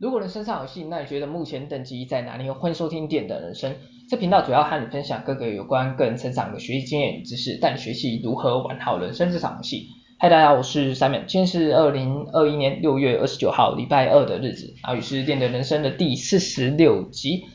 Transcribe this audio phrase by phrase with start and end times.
[0.00, 2.48] 如果人生上有戏，那你觉得目前等级在哪里？
[2.48, 3.74] 欢迎收听电的人生，
[4.08, 9.88] 这频道主要和你分享各个有关个人成长的学习经验与知识，带你学习如何玩好人生这场游戏。
[10.20, 17.46] 嗨，大家好，我是 Simon，今天是二零二一年六月二十九号，礼拜二的日子，然后也是电的人生的第四十六集。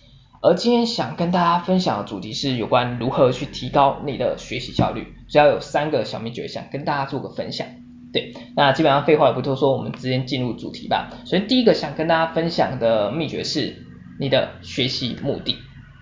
[0.41, 7.65] 而今天想跟大家分享的主题是有关如何去提高你的学习效率，主要有三个小秘诀想跟大家做个分享。
[8.13, 11.09] 对，那基本上废话也不多说，我们直接进入主题吧。
[11.25, 13.75] 首先第一个想跟大家分享的秘诀是
[14.19, 15.57] 你的学习目的。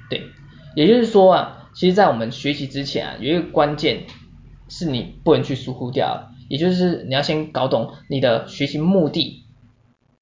[0.09, 0.21] 对，
[0.76, 4.04] 也就是说啊，其实在我们学习之前啊，有一个关键
[4.68, 9.46] 是你不能去疏忽掉，也就是你要先搞懂你的学习目的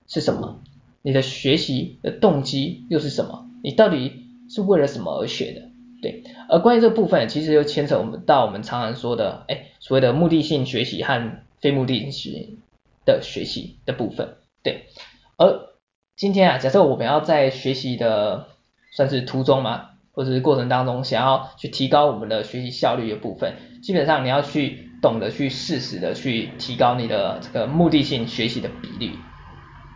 [0.08, 0.62] 是什么，
[1.02, 5.62] 你的学习的动机又是什么，你到底是为了什么而学的？
[6.04, 12.60] 对，而关于这部分，其实又牵扯我们到我们常常说的，哎，所谓的目的性学习和非目的性
[13.06, 14.86] 的学习的部分，对。
[15.38, 15.70] 而
[16.16, 18.48] 今天啊，假设我们要在学习的
[18.92, 29.14] 算是途中嘛，或者是过程当中，想要去提高我们的学习效率的部分，基本上你要去懂得去适时的去提高你的这个目的性学习的比率。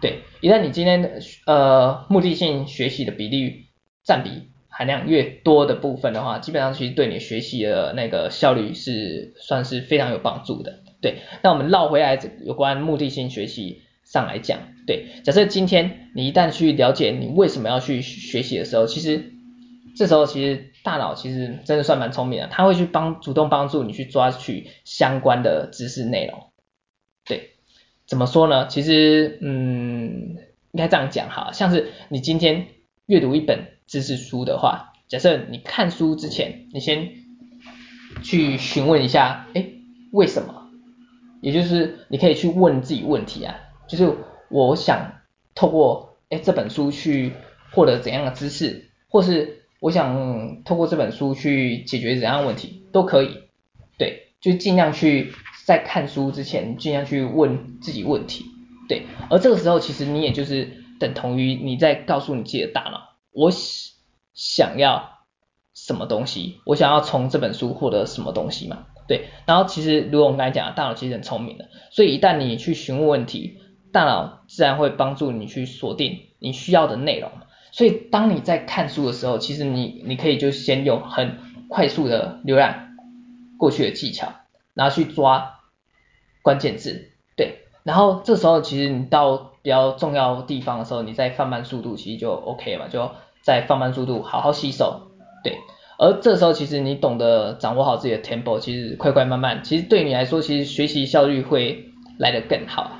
[0.02, 3.68] 对，一旦你今天的呃目的性学习的比例
[4.06, 10.83] 占比含量越多的部分的话，基本上其实对你学习的那个效率是算是非常有帮助的。
[11.04, 19.34] 对，那我们绕回来这有关目的性学习上来讲，对，假设今天你一旦去了解你为什么要去学习的时候，其实
[19.98, 26.48] 这时候其实大脑其实真的算蛮聪明的，它会去帮主动帮助你去抓取相关的知识内容。
[27.26, 27.50] 对，
[28.08, 28.68] 怎么说呢？
[28.68, 30.38] 其实嗯，
[30.72, 32.68] 应该这样讲哈，像是你今天
[33.08, 37.12] 阅读一本知识书的话，假设你看书之前，你先
[38.24, 39.66] 去询问一下，哎，
[40.14, 40.63] 为什么？
[41.44, 43.54] 也就是你可以去问自己问题啊，
[43.86, 44.16] 就是
[44.50, 45.12] 我想
[45.54, 47.34] 透过诶这本书去
[47.74, 53.44] 获得怎样的知识，或是我想透过这本书去解决怎样的问题都可以，
[53.98, 55.34] 对，就尽量去
[55.66, 58.46] 在看书之前尽量去问自己问题，
[58.88, 63.52] 对，而这个时候其实你也就是等同于你在告诉你自己的大脑，我
[64.34, 65.26] 想要
[65.74, 68.86] 什么东西，我想要从这本书获得什么东西嘛。
[69.08, 73.60] 对，然后其实如果我们刚才讲的，大脑其实很聪明的，所以一旦你去询问问题，
[73.92, 77.30] 大脑自然会帮助你去锁定你需要的内容。
[77.72, 81.38] 所以当你在看书的时候，其实你你可以就先用很
[81.68, 82.96] 快速的浏览
[83.58, 84.32] 过去的技巧，
[84.74, 85.60] 然后去抓
[86.42, 93.12] 关键字，对，然后这时候其实你到比较重要地方的时候，你再放慢速度，其实就 OK 了嘛，就
[93.42, 95.12] 再放慢速度，好好吸收，
[95.44, 95.58] 对。
[95.98, 102.92] 而这时候，其实你懂得掌握好自己的 tempo，其实快快慢慢，其实对你来说，其实学习效率会来得更好。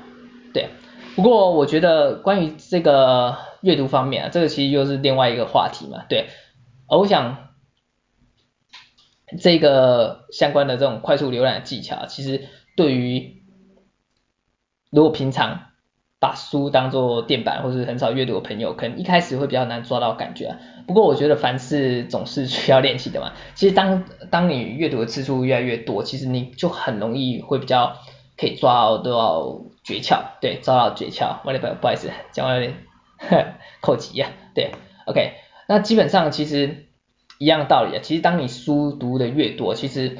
[0.52, 0.68] 对，
[1.16, 6.04] 不过我觉得关于这个阅读方面啊，这个其实又是另外一个话题嘛。
[6.08, 6.28] 对，
[6.88, 7.48] 而我想
[9.40, 13.42] 这个相关的这种快速浏览技巧，其实对于
[14.90, 15.70] 如果平常
[16.24, 20.56] 把书当做垫板或是很少阅读的朋友，可能一开始会比较难抓到感觉。
[20.86, 23.32] 不过我觉得凡事总是需要练习的嘛。
[23.54, 27.98] 其实当当你阅读的次数越来越多，其实你就很容易会比较
[28.38, 31.40] 可以抓到多少诀窍，对，抓到诀窍。
[31.44, 32.72] 我那边不好意思，讲话有点
[33.82, 34.30] 口急啊。
[34.54, 34.70] 对
[35.04, 35.34] ，OK，
[35.68, 36.86] 那基本上其实
[37.38, 38.00] 一样道理啊。
[38.02, 40.16] 其实当你书读的越多，其实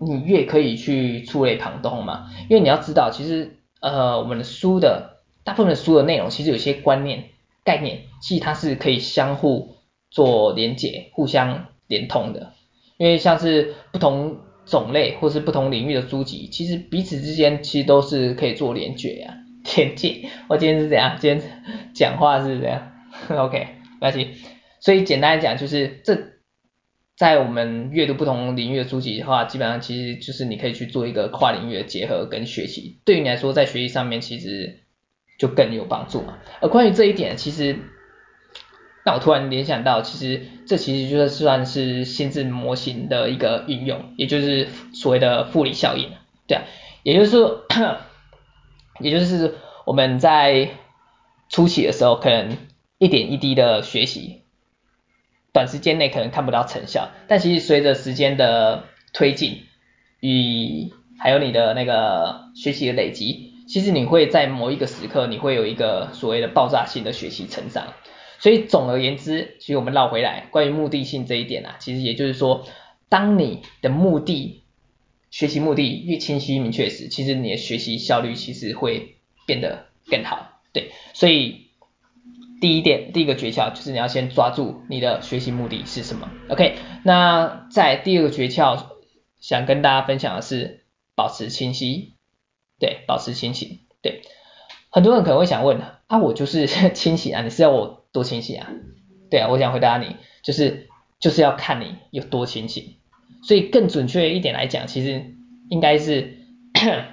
[0.00, 2.30] 你越可以去触类旁通嘛。
[2.48, 5.11] 因为你要知道，其实呃我们的书的。
[5.44, 7.24] 大部分的书的内容其实有些观念
[7.64, 9.76] 概念，其实它是可以相互
[10.10, 12.52] 做连结、互相连通的。
[12.98, 19.34] 因为像是不同种类或是不同领域的书籍，其实彼此之间其实都是可以做连结啊。
[19.76, 21.16] 连结，我今天是怎样？
[21.20, 21.62] 今天
[21.94, 22.92] 讲话是怎样？
[23.30, 23.58] OK，
[23.94, 24.28] 没关系。
[24.80, 26.18] 所以简单来讲，就是这
[27.16, 33.00] 在我们阅读不同领域的书籍的话，基本上其实就是你可以去做一个跨领域的结合跟学习。
[33.04, 34.81] 对于你来说，在学习上面其实。
[35.42, 36.38] 就更有帮助嘛。
[36.60, 37.76] 而关于这一点，其实
[39.04, 46.10] 那我突然联想到，其实这其实就算是心智模型的一个运用，也就是所谓的复利效应，
[46.46, 46.62] 对啊，
[47.02, 47.64] 也就是说，
[49.00, 50.70] 也就是我们在
[51.48, 52.56] 初期的时候，可能
[52.98, 54.42] 一点一滴的学习，
[55.52, 59.62] 短时间内可能看不到成效，但其实随着时间的推进
[60.20, 63.50] 与还有你的那个学习的累积。
[63.68, 67.94] 其实你会在某一个时刻，你会有一个所谓的爆炸性的学习成长。
[68.38, 72.66] 所以总而言之，其实我们绕回来，关于目的性这一点啊，其实也就是说，
[73.08, 74.64] 当你的目的、
[75.30, 79.16] 学习目的越清晰明确时，其实你的学习效率其实会
[79.46, 80.60] 变得更好。
[80.72, 81.68] 对，所以
[82.60, 86.28] 第一点，第一个诀窍就是你要先抓住你的学习目的是什么。
[86.48, 86.74] OK，
[87.04, 88.86] 那在第二个诀窍，
[89.38, 90.84] 想跟大家分享的是
[91.14, 92.14] 保持清晰，
[92.82, 94.22] 对，保持清醒，对。
[94.90, 98.68] 很多人可能会想问，啊，我就是 清醒啊，你是要我多清醒啊？
[99.30, 100.88] 对啊，我想回答你，就是
[101.20, 102.96] 就是要看你有多清醒。
[103.44, 105.24] 所以更准确一点来讲，其实
[105.70, 106.38] 应该是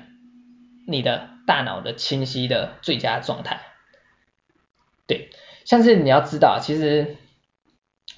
[0.88, 3.62] 你的大脑的清晰的最佳状态。
[5.06, 5.30] 对，
[5.66, 7.16] 像是你要知道，其实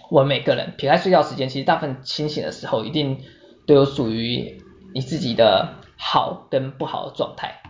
[0.09, 3.19] 我们每个人撇开睡觉时间，其实大部分清醒的时候，一定
[3.67, 4.57] 都有属于
[4.93, 7.61] 你自己的好跟不好的状态。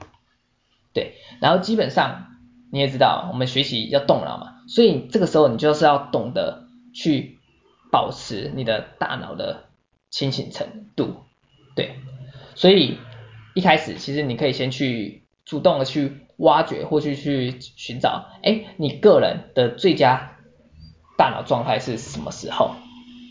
[0.93, 2.37] 对，然后基本上
[2.71, 6.63] 你也知道，我们学习要动脑嘛，所以这个时候你就是要懂得
[6.95, 7.39] 去
[7.91, 9.65] 保持你的大脑的
[10.09, 11.23] 清醒程度。
[11.75, 11.95] 对，
[12.55, 12.97] 所以
[13.53, 16.25] 一开始其实你可以先去主动的去。
[16.37, 20.39] 挖掘或去去寻找，哎，你个人的最佳
[21.15, 22.71] 大脑状态是什么时候？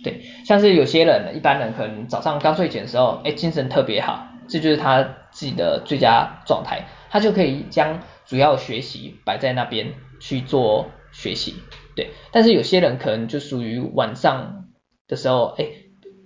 [0.05, 11.55] 对，像是有些人，一般人可能早上刚睡醒的时候，哎，精神特别好，这就是他自己的最佳状态，他就可以将主要学习摆在那边去做学习，
[11.97, 12.11] 对。
[12.32, 14.67] 但是有些人可能就属于晚上
[15.08, 15.67] 的时候，哎，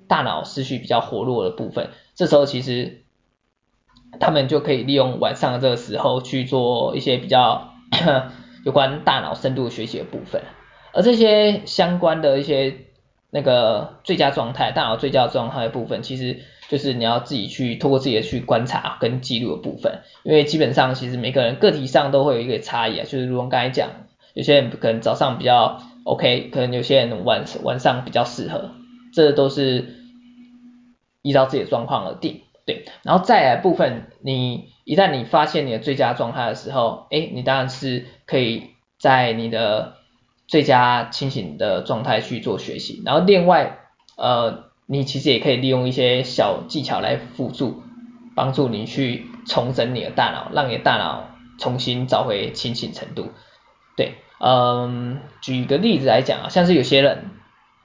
[0.09, 3.01] 大脑思绪比较活络的部分，这时候其实。
[4.21, 7.73] 他们就可以利用晚上的这个时候去做一些比较
[8.65, 10.43] 有关大脑深度学习的部分，
[10.93, 12.77] 而这些相关的一些
[13.31, 16.43] 那个最佳状态，大脑最佳状态的部分，其实
[16.75, 23.91] 就是你要自己去透过自己的去观察跟记录的部分，因为基本上其实每个人个体上都会有一个差异啊，就是如同刚才讲，
[24.35, 28.73] 有些人可能早上比较 OK，可能有些人晚晚上比较适合，
[29.13, 29.95] 这都是
[31.23, 32.41] 依照自己的状况而定。
[32.67, 39.95] 对，然后再来部分，你一旦你发现你的最佳状态的时候，哎，你当然是可以在你的
[40.49, 43.01] 最佳清醒的状态去做学习。
[43.05, 43.79] 然后另外，
[44.17, 47.83] 呃，你其实也可以利用一些小技巧来辅助，
[48.35, 53.31] 帮助你去重整你的大脑，让你的大脑重新找回清醒程度。
[53.97, 57.31] 对，嗯，举个例子来讲啊，像是有些人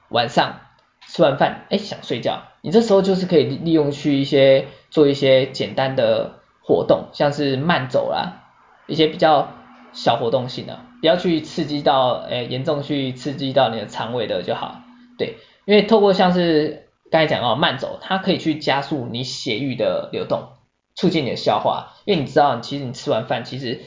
[0.10, 0.60] 晚上
[1.08, 2.44] 吃完饭，哎，想睡觉。
[2.62, 8.44] 你这时候就是可以利用去一些做一些简单的活动，像是慢走啦，
[8.88, 9.54] 一些比较
[9.94, 14.82] 小活动性的，不要去刺激到，诶严重去刺激到你的肠胃的就好。
[15.18, 20.50] 对，因为透过像是刚才讲到慢走，它可以去加速你血液的流动，
[20.96, 21.94] 促进你的消化。
[22.06, 23.82] 因为你知道，其实你吃完饭，其实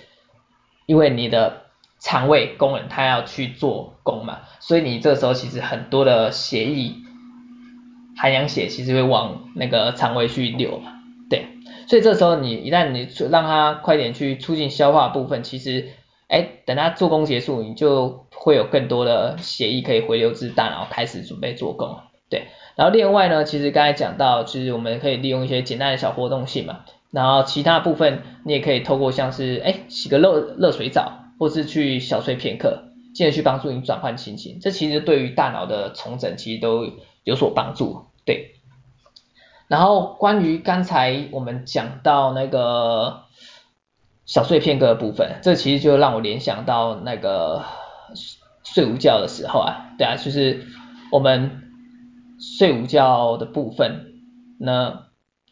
[0.86, 1.66] 因为你的
[2.00, 6.94] 肠胃功能它要去做工嘛，所以你这时候其实很多的血液。
[8.14, 10.92] 含氧血其实会往那个肠胃去流嘛，
[11.30, 11.46] 对，
[11.88, 15.88] 所以这时候你一旦你让它快点去促进消化部分，其实，
[16.28, 22.00] 哎，等它做工结束，你就会有更多的血液可以回流至大脑，开始准备做工，
[22.32, 22.46] 对。
[22.74, 26.80] 然后另外呢，其实刚才讲到，其实我们可以利用一些简单的小活动性嘛，
[27.10, 32.84] 然后其他部分你也可以透过像是，哎，洗个热热水澡，或是去小睡片刻，
[33.14, 36.86] 进而去帮助你转换心情，这其实对于大脑的重整其实都
[37.24, 38.54] 有所帮助，对。
[39.68, 43.24] 然后关于刚才我们讲到那个
[44.24, 47.64] 小睡片刻的部分，这其实就让我联想到那个
[48.64, 50.66] 睡午觉的时候啊，对啊，就是
[51.10, 51.71] 我们
[52.42, 54.14] 睡午觉的部分
[54.58, 55.04] 呢，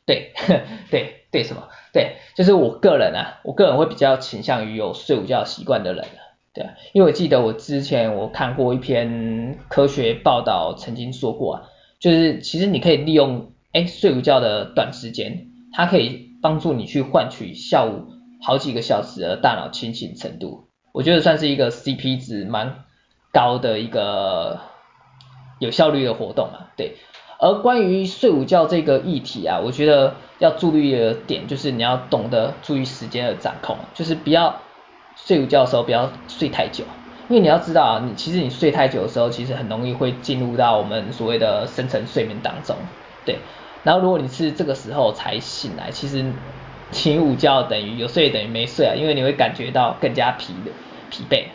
[0.05, 0.33] 对，
[0.91, 1.69] 对，对什么？
[1.93, 6.05] 对，就是我个人啊，我个人会比较倾向于有睡午觉习惯的人。
[6.53, 11.63] 对，因为我记得我之前我看过一篇科学报道，曾经说过啊，
[12.01, 18.09] 就是其实你可以利用哎睡午觉的短时间，它可以帮助你去换取下午
[18.43, 22.85] 好几个小时的大脑清醒程度，我觉得算是一个 CP 值蛮
[23.33, 24.61] 高的一个
[25.61, 26.75] 有效率的活动啊。
[26.77, 26.97] 对，
[27.39, 34.61] 而关于睡午觉这个议题啊，我觉得要注意的点就是你要懂得注意时间的掌控，就是不要。
[35.17, 36.85] 睡午觉的时候不要睡太久，
[37.29, 42.77] 因为你要知道啊，你其实你睡太久的时候，其实很容易会进入到我们所谓的深层睡眠当中，
[43.27, 43.37] 对。
[43.83, 46.25] 然后如果你是这个时候才醒来，其实
[46.91, 50.71] 请午觉等于有睡等于没睡啊，因为你会感觉到更加疲的
[51.11, 51.47] 疲惫，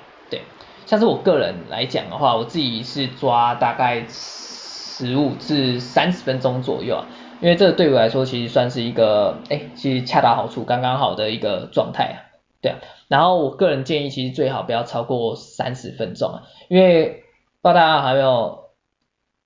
[0.85, 7.07] 像是我个人来讲的话，我自己是抓大概十五至三十分钟左右啊，
[7.41, 12.15] 因为这个对我来说其实算是一个，哎，其实恰到好处，刚刚好的一个状态啊。
[12.61, 17.23] 对啊，然后我个人建议，其实最好不要超过三十分钟啊，因为
[17.61, 18.59] 不知道大家还有没有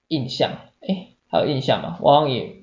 [0.08, 0.52] 印象？
[0.88, 1.98] 哎，还有印象吗？
[2.02, 2.56] 我好像也，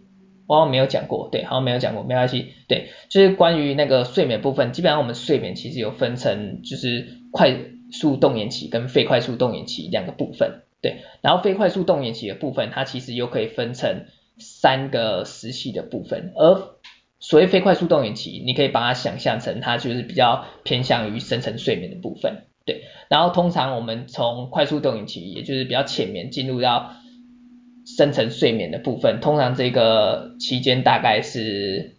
[0.46, 2.54] 我好像没有讲过，对，好像没有讲过，没关系。
[2.68, 7.54] 对，就是关于那个睡眠部分，基本上我们睡眠其实有分成，就是快
[7.92, 14.06] 速动眼期跟非快速动眼期两个部分，对，然后非快速动眼期的部分，它其实又可以分成
[14.38, 16.76] 三个时期的部分，而
[17.18, 26.92] 所谓非快速动眼期，你可以把它想象成它就是比较偏向于深层睡眠的部分，对，然后通常我们从快速动眼期，也就是比较浅眠进入到
[27.86, 31.96] 深层睡眠的部分，通常这个期间大概是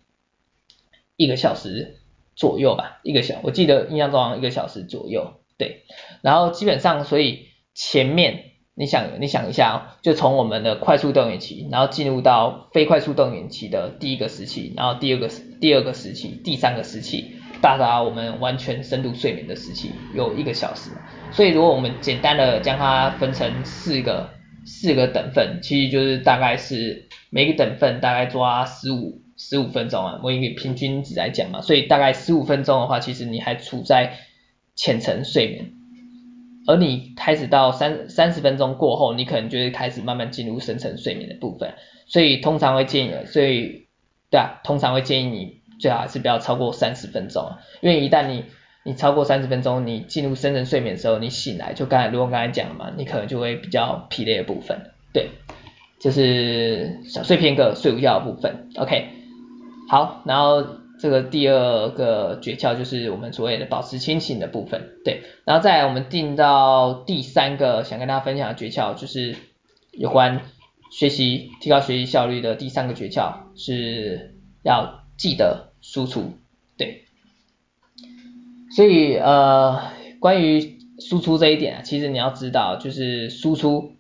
[1.15, 1.96] 一个小时
[2.36, 5.84] 左右吧，一个小，我记得印象中一个小时左右，对，
[6.22, 8.44] 然后基本上所以前面。
[8.80, 15.28] 你想，你想一下，就从我们的快速动员期，然后进入到非快速动员期的第一个时期，然后第二个
[15.60, 20.92] 第二个时期，第三个时期，到达我们完全深度睡眠的时期，有一个小时。
[21.32, 24.30] 所以如果我们简单的将它分成四个
[24.64, 34.20] 四个等份，其实就是大概是每个等份大概抓十五十五分钟啊，我以平均值来讲嘛，所以大概十五分钟的话，其实你还处在
[34.77, 35.74] 浅层睡眠。
[36.67, 41.74] 而你开始到三三十分钟过后，你可能就会开始慢慢进入深层睡眠的部分，
[42.07, 43.88] 所以通常会建议，所以
[44.29, 48.43] 对啊，通常会建议你最好还是不要超过三十分钟，因为一旦你
[48.84, 55.29] 你超过三十分钟，你进入深层睡眠的时候，你醒来就刚才如果刚才讲了嘛，你可能就会比较疲累的部分，对，
[56.01, 59.07] 就是小睡片刻睡午觉的部分，OK，
[59.89, 60.65] 好，然后。
[61.00, 69.36] 这个第二个诀窍就是我们所谓的保持清醒的部分，对，然后再来我们进到第三个想跟大家分享的诀窍，就是
[69.92, 70.42] 有关
[70.92, 76.34] 学习提高学习效率的第三个诀窍是要记得输出，
[76.77, 77.06] 对，
[78.75, 83.92] 所以呃关于输出这一点啊，其实你要知道就是输出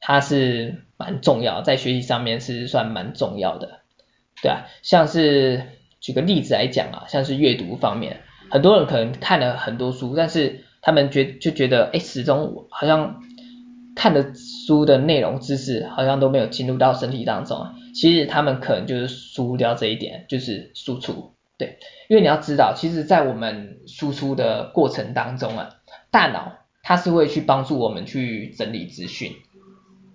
[0.00, 3.80] 它是蛮重要，在学习上面是算蛮重要的。
[4.42, 5.62] 对啊，像是
[6.00, 13.20] 举个例子来讲啊，像是阅读方面，很多人可能看了很多书，但是他们觉就觉得，哎，始终好像
[13.96, 17.66] 看的书的内容知识好像都没有进入到身体当中。
[17.94, 21.34] 其实他们可能就是输掉这一点，就是输出。
[21.56, 21.78] 对，
[22.08, 25.70] 因为你要知道，其实在我们输出的过程当中啊，
[26.12, 26.52] 大脑
[26.84, 29.32] 它是会去帮助我们去整理资讯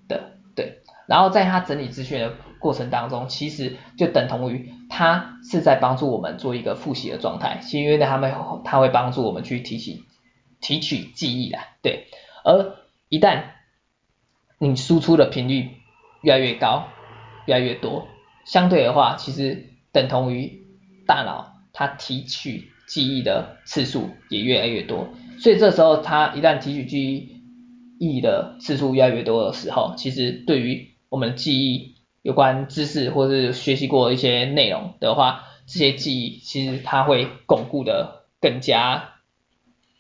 [0.08, 0.78] 的，对。
[1.06, 2.32] 然后在它整理资讯的
[2.64, 10.06] 过程当中，其实就等同于它是在帮助我们做一个复习的状态，是因为它们它会帮助我们去提起
[10.62, 12.08] 提取记忆啦，对。
[12.46, 12.78] 而
[13.10, 13.44] 一旦
[14.60, 15.72] 你输出的频率
[16.22, 16.88] 越来越高，
[17.46, 18.08] 越来越多，
[18.46, 20.64] 相对的话，其实等同于
[21.06, 27.42] 大脑它提取记忆的次数也越来越多，所以这时候它一旦提取记
[28.00, 31.93] 忆的次数越来越多的时候，其实对于我们的记忆
[32.24, 39.10] 有关知识或是学习过一些内容的话，这些记忆其实它会巩固的更加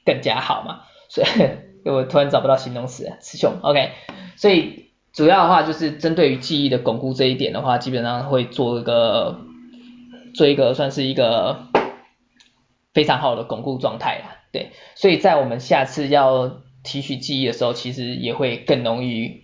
[0.05, 0.83] 更加好嘛。
[1.09, 1.27] 所以
[1.83, 3.59] 我突然找不到形容词，词穷。
[3.61, 3.91] OK，
[4.37, 9.41] 所以主要的话就是针对于记忆的巩固这一点的话，基本上会做一个
[10.33, 11.67] 做一个算是一个
[12.93, 14.37] 非常好的巩固状态啦。
[14.53, 19.42] 对，所以在我们下次要提取记忆的时候，其实也会更容易。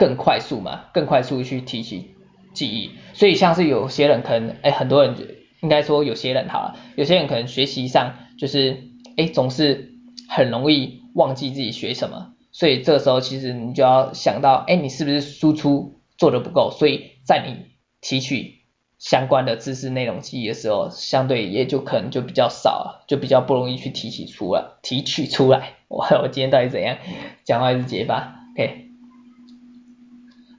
[0.00, 2.14] 更快速嘛，更快速去提起
[2.54, 5.14] 记忆，所以像是有些人可能，哎，很多人
[5.60, 8.84] 应该说有些人好了，有些人可能学习上就是，
[9.18, 9.92] 哎，总是
[10.26, 17.66] 很容易忘记自己学什么，所以这时候其实你就要想到，哎，你是不是输出做的不够，所以在你
[18.00, 18.54] 提取
[18.98, 25.74] 相关的知识内容记忆的时候，相对也就可能就比较少，就比较不容易去提取出来，提取出来。
[25.88, 26.96] 我我今天到底怎样
[27.44, 28.89] 讲话还是结巴？OK。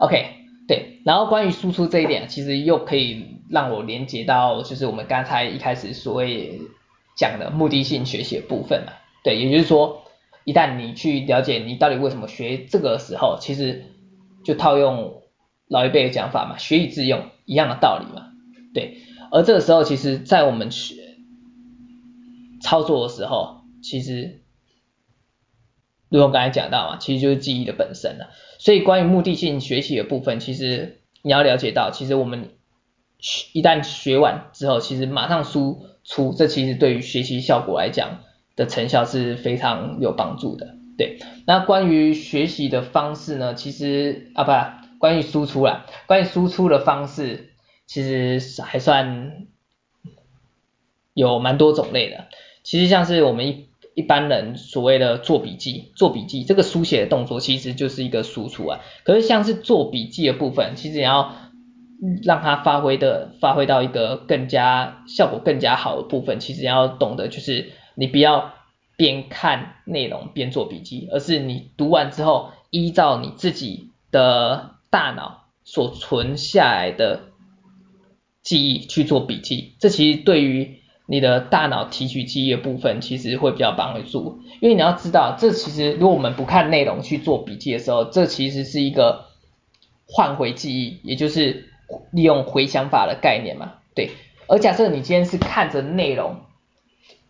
[0.02, 0.26] OK，
[0.68, 6.60] 对，然后关于输出这一点，其实又可以让我连接到，就是我们刚才一开始所谓
[7.16, 8.94] 讲的目的性学习的部分嘛，
[9.24, 10.02] 对，也就是说，
[10.44, 13.84] 一旦你去了解你到底为什么学这个时候，其实
[14.44, 15.22] 就套用
[15.68, 18.32] 老一辈的讲法嘛，学以致用，一样的道理嘛，
[18.74, 18.98] 对，
[19.30, 20.96] 而这个时候，其实在我们学
[22.60, 24.41] 操作的时候，其实。
[26.18, 28.32] 如我刚才讲到嘛，其实就是记忆的本身了。
[28.60, 32.50] 所以关于目的性学习的部分，其实你要了解到，其实我们
[33.54, 38.20] 一旦学完之后，其实马上输出，这其实对于学习效果来讲
[38.58, 40.76] 的成效是非常有帮助的。
[40.98, 47.54] 对，那关于学习的方式呢，其实啊不，关于输出啦，关于输出的方式，
[47.88, 49.48] 其实还算
[51.14, 52.26] 有蛮多种类的。
[52.64, 53.71] 其实像是我们一。
[53.94, 58.80] 一般人所谓的做笔记，做笔记这个书写的动作其实就是一个输出啊。
[59.04, 61.36] 可是像是做笔记的部分，其实你要
[62.24, 68.54] 让它发挥的发挥到一个更加效果更加好的部分，其实要懂得就是你不要
[68.98, 77.32] 边看内容边做笔记，而是你读完之后，依照你自己的大脑所存下来的
[78.42, 79.76] 记忆去做笔记。
[79.80, 80.81] 这其实对于
[81.12, 84.40] 你的大脑提取记忆的部分，其实会比较帮助。
[84.62, 89.26] 因为你要知道，这其实如果我们不看内容去做笔记的时候，这其实是一个
[90.08, 91.70] 换回记忆，也就是
[92.12, 93.74] 利用回想法的概念嘛。
[93.94, 94.12] 对。
[94.48, 96.38] 而假设你今天是看着内容。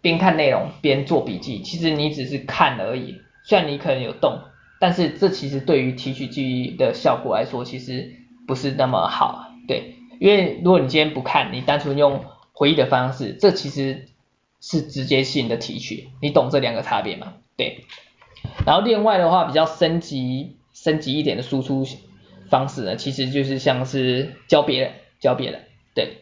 [0.03, 3.17] 边看内容边做笔记，其实你只是看而已。
[3.43, 4.39] 虽然你可能有动，
[4.79, 8.11] 但是这其实对于提取记忆的效果来说，其实
[8.47, 9.53] 不是那么好。
[9.67, 14.07] 对，因为如果你今天不看，你单纯用回忆的方式，这其实
[14.59, 16.09] 是直接性的提取。
[16.21, 17.33] 你懂这两个差别吗？
[17.57, 17.85] 对。
[18.65, 21.85] 然后另外的话，比较升级升级一点的输出
[22.49, 25.61] 方式呢，其实就是像是教别人教别人，
[25.95, 26.17] 对，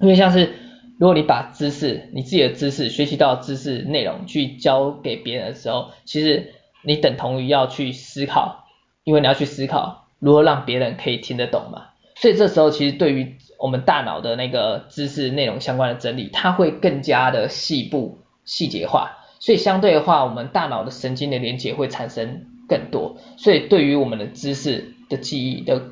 [0.00, 0.54] 因为像是。
[0.96, 8.66] 如果你把知识，你自己的知识学习到知识内容去教给别人的时候，其实你等同于要去思考，
[9.02, 11.86] 因为你要去思考如何让别人可以听得懂嘛。
[12.14, 19.18] 所以这时候其实对于我们大脑的那个知识内容相关的整理，它会更加的细部细节化。
[19.40, 25.82] 所以相对的话，我们大脑的神经的连接会产生更多，所以对于我们的知识的记忆的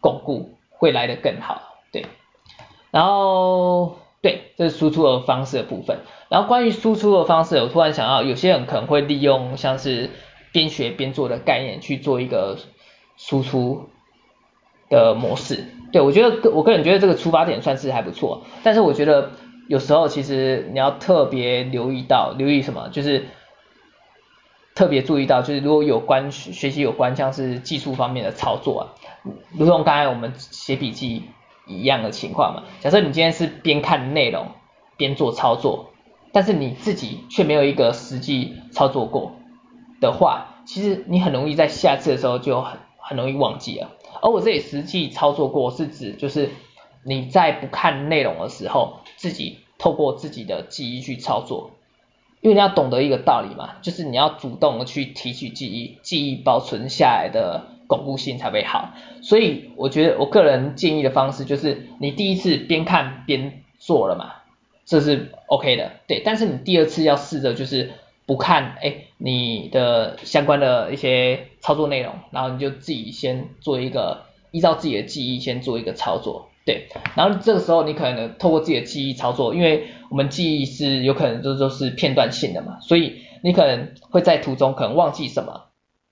[0.00, 1.62] 巩固会来得更好。
[1.92, 2.06] 对，
[2.90, 3.98] 然后。
[4.20, 5.98] 对，这是输出的方式的部分。
[6.28, 10.10] 然后关于输出的方式，我突然想到，有些人可能会利用像是
[10.50, 12.58] 边学边做的概念去做一个
[13.16, 13.90] 输出
[14.88, 15.64] 的模式。
[15.92, 18.44] 对，我觉得我个人觉得这个出发点算是还不错。
[18.62, 19.30] 但是我觉得
[19.68, 22.88] 有时候其实你要特别留意到，留意什么？
[22.90, 23.26] 就是
[24.74, 28.82] 特别注意到，就是如果有关学习有关像是技术方面的操作啊，
[29.56, 31.22] 如同刚才我们写笔记。
[31.70, 34.46] 一样的情况嘛，假设你今天是边看内容
[34.96, 35.90] 边做操作，
[36.32, 39.32] 但是你自己却没有一个实际操作过
[40.00, 43.90] 的话，其实你很容易在下次的时候就很很容易忘记了。
[44.22, 46.50] 而我这里实际操作过是指就是
[47.04, 51.70] 你在不看内容的时候，自己透过自己的记忆去操作，
[52.40, 57.74] 因为你要懂得一个道理嘛，就是你要主动的去提取记忆，记忆保存下来的。
[57.88, 58.90] 巩固性才会好，
[59.22, 64.42] 所以我觉得我个人建议的方式就是，你第一次边看边做了嘛，
[64.84, 66.20] 这是 OK 的，对。
[66.22, 67.92] 但是你第二次要试着就是
[68.28, 76.88] 不看，哎，你的相关的一些操作内容，然后你就自己先做一个，依照自己的记忆先做一个操作，对。
[77.16, 85.62] 然后这个时候你可能透过自己的记忆操作，因为我们记忆是有可能都都是片段性的嘛，所以你可能会在途中可能忘记什么，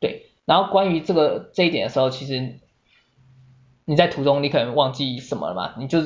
[0.00, 0.22] 对。
[0.46, 2.60] 然后关于这个这一点的时候，其实
[3.84, 6.00] 你在途中你可能忘记什么了嘛，你就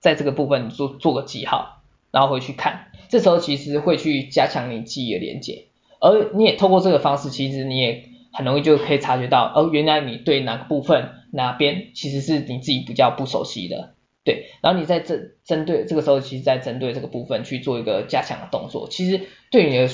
[0.00, 1.75] 在这个部分做做个记号，
[2.16, 5.66] 然后回去看，这时候其实会去加强你记忆的连接，
[6.00, 13.92] 而你也透过这个方式，其实你也很容易就可以察觉到，哦，原来你对哪个部分哪边其实是你自己比较不熟悉的，
[14.24, 19.86] 对，然后你在针针对这个时候，其实在针对这个部分去做一个加强的动作，其实对你的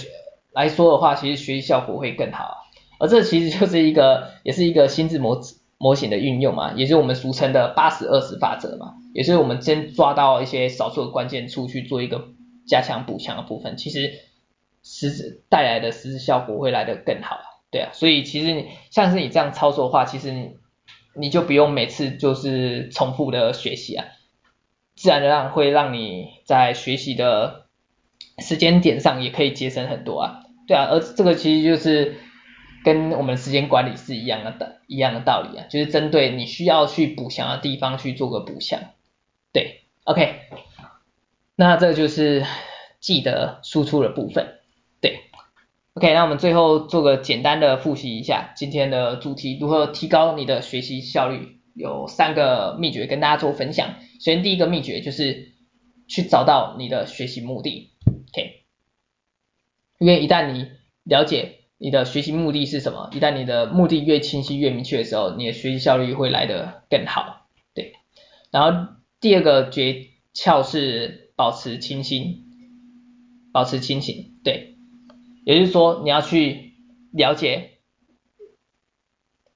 [0.52, 2.58] 来说的话，其实学习效果会更好。
[3.00, 5.40] 而这其实就是一个，也是一个心智模
[5.82, 12.28] 模型的运用嘛，也是我们俗称的八十二十法则嘛，也是我们先抓到一些少数的关键处去做一个
[12.68, 14.12] 加强补强的部分，其实
[14.84, 17.36] 实质带来的实质效果会来得更好，
[17.72, 20.52] 对啊，所以其实你像是你这样操作的话，其实你
[21.16, 24.06] 你就不用每次就是重复的学习啊，
[24.94, 27.66] 自然而然会让你在学习的
[28.38, 32.14] 时间点上也可以节省很多啊，对啊，而这个其实就是。
[32.84, 38.80] 跟我们时间管理是一样的，一样的道理啊，就是针对你需要去补强的地方去做个补强，
[39.52, 40.40] 对，OK，
[41.54, 42.44] 那这就是
[42.98, 44.58] 记得输出的部分，
[45.00, 45.20] 对
[45.94, 53.94] ，OK，那我们最后做个简单的复习一下今天的主题，如何提高你的学习效率，有三个秘诀跟大家做分享。
[54.14, 55.52] 首先第一个秘诀就是
[56.08, 58.64] 去找到你的学习目的，OK，
[60.00, 60.68] 因为一旦你
[61.04, 61.60] 了解。
[61.82, 63.10] 你的学习目的是什么？
[63.12, 67.48] 一旦你的目的越清晰越明确的时候，你的学习效率会来得更好。
[67.74, 67.94] 对，
[68.52, 72.44] 然后第二个诀窍是保持清醒，
[73.52, 74.38] 保持清醒。
[74.44, 74.76] 对，
[75.44, 76.74] 也就是说你要去
[77.10, 77.78] 了解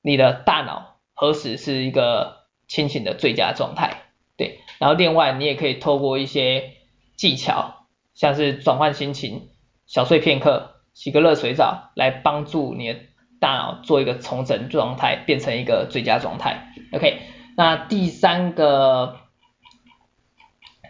[0.03, 4.03] 你的大脑何时是一个清醒的最佳状态。
[4.37, 6.73] 对，然后另外你也可以透过一些
[7.15, 9.51] 技巧，像是转换心情、
[9.87, 10.73] 小睡片刻。
[10.97, 12.99] 洗个热水澡来帮助你的
[13.39, 16.73] 大脑做一个重整状态，变成一个最佳状态。
[16.93, 17.21] OK，
[17.55, 19.19] 那第三个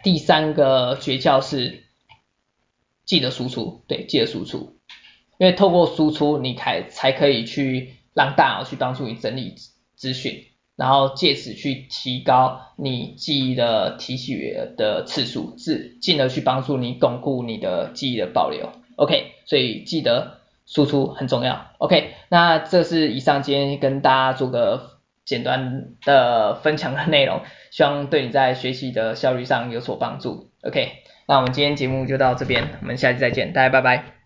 [0.03, 1.83] 第三个诀窍是
[3.03, 4.77] 记得输出，对，记得输出，
[5.39, 9.55] 因为透过输出，你才才可以去让大脑去帮助你整理
[9.97, 10.45] 资讯，
[10.77, 18.71] 然后借此去提高你记忆的提取的次数，是进而去帮助你巩固你的记忆的保留。
[18.95, 21.71] OK，所以记得输出很重要。
[21.79, 30.51] OK，那这是以上今天跟大家做个简单的分享的内容，希望对你在学习的效率上有所帮助。
[30.61, 30.91] OK。
[31.29, 34.16] 那我们今天节目就到这边，我们下期再见，大家拜拜。